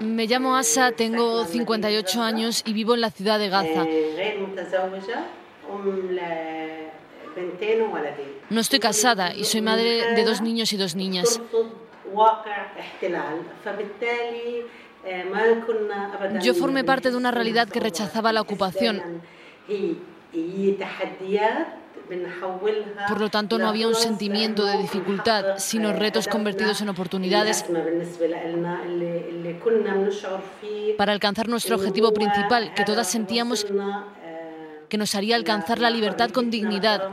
[0.00, 3.84] Me llamo Asa, tengo 58 años y vivo en la ciudad de Gaza.
[8.50, 11.40] No estoy casada y soy madre de dos niños y dos niñas.
[16.42, 19.02] Yo formé parte de una realidad que rechazaba la ocupación.
[23.08, 27.64] Por lo tanto, no había un sentimiento de dificultad, sino retos convertidos en oportunidades.
[30.98, 33.66] para alcanzar nuestro objetivo principal, que todas sentíamos
[34.88, 37.10] que nos haría alcanzar la libertad con dignidad.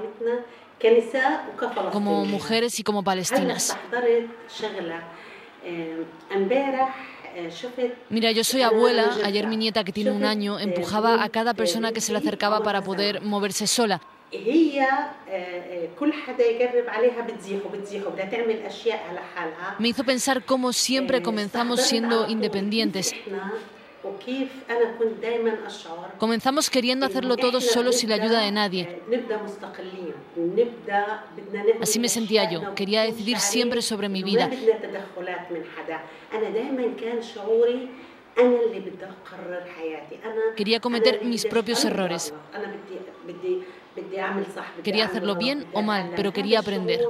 [1.91, 3.77] como mujeres y como palestinas.
[8.09, 9.17] Mira, yo soy abuela.
[9.23, 12.61] Ayer mi nieta, que tiene un año, empujaba a cada persona que se le acercaba
[12.61, 14.01] para poder moverse sola.
[19.79, 23.13] Me hizo pensar cómo siempre comenzamos siendo independientes.
[26.17, 29.01] Comenzamos queriendo hacerlo todo solo sin la ayuda de nadie.
[31.81, 32.73] Así me sentía yo.
[32.75, 34.49] Quería decidir siempre sobre mi vida.
[40.55, 42.33] Quería cometer mis propios errores.
[44.83, 47.01] Quería hacerlo bien o mal, pero quería aprender.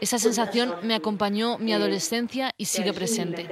[0.00, 3.48] Esa sensación me acompañó mi adolescencia y sigue presente.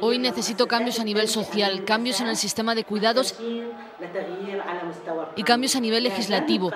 [0.00, 3.38] Hoy necesito cambios a nivel social, cambios en el sistema de cuidados
[5.36, 6.70] y cambios a nivel legislativo.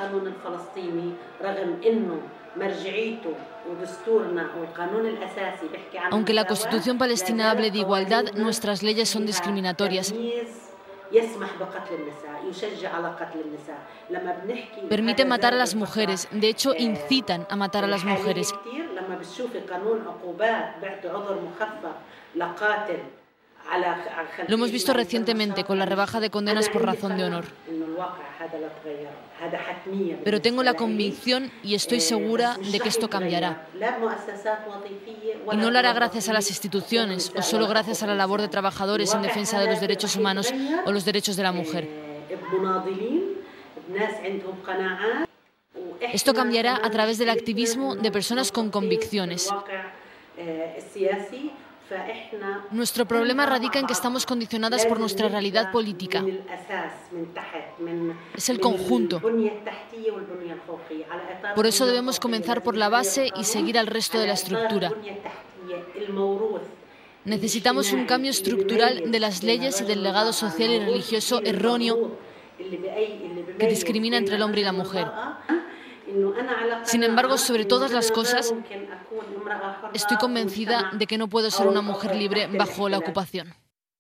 [6.11, 10.15] Aunque la Constitución palestina hable de igualdad, nuestras leyes son discriminatorias.
[14.89, 18.55] Permite matar a las mujeres, de hecho incitan a matar a las mujeres.
[24.47, 27.45] Lo hemos visto recientemente con la rebaja de condenas por razón de honor.
[30.25, 33.67] Pero tengo la convicción y estoy segura de que esto cambiará.
[35.53, 38.49] Y no lo hará gracias a las instituciones o solo gracias a la labor de
[38.49, 40.53] trabajadores en defensa de los derechos humanos
[40.85, 41.89] o los derechos de la mujer.
[46.13, 49.53] Esto cambiará a través del activismo de personas con convicciones.
[52.71, 56.25] Nuestro problema radica en que estamos condicionadas por nuestra realidad política.
[58.35, 59.21] Es el conjunto.
[61.55, 64.93] Por eso debemos comenzar por la base y seguir al resto de la estructura.
[67.25, 72.17] Necesitamos un cambio estructural de las leyes y del legado social y religioso erróneo
[73.59, 75.07] que discrimina entre el hombre y la mujer.
[76.85, 78.55] Sin embargo, sobre todas las cosas,
[79.95, 83.55] estoy convencida de que no puedo ser una mujer libre bajo la ocupación.